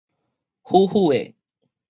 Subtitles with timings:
[0.63, 1.35] 拊拊的